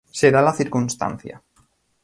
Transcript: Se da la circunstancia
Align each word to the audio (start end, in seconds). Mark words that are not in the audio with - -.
Se 0.17 0.31
da 0.31 0.41
la 0.41 0.51
circunstancia 0.59 1.39